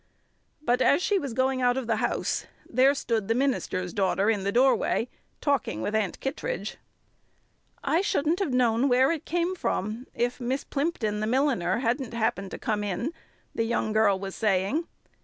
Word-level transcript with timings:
But 0.63 0.81
as 0.81 0.99
she 1.03 1.19
was 1.19 1.35
going 1.35 1.61
out 1.61 1.77
of 1.77 1.85
the 1.85 1.97
house, 1.97 2.47
there 2.67 2.95
stood 2.95 3.27
the 3.27 3.35
minister's 3.35 3.93
daughter 3.93 4.31
in 4.31 4.43
the 4.43 4.51
doorway, 4.51 5.09
talking 5.41 5.79
with 5.83 5.93
Aunt 5.93 6.19
Kittredge. 6.19 6.77
"I 7.83 8.01
shouldn't 8.01 8.39
have 8.39 8.51
known 8.51 8.89
where 8.89 9.11
it 9.11 9.25
came 9.25 9.53
from 9.53 10.07
if 10.15 10.41
Miss 10.41 10.63
Plympton, 10.63 11.19
the 11.19 11.27
milliner, 11.27 11.77
hadn't 11.81 12.15
happened 12.15 12.49
to 12.49 12.57
come 12.57 12.83
in," 12.83 13.13
the 13.53 13.63
young 13.63 13.93
girl 13.93 14.17
was 14.17 14.33
saying. 14.33 14.87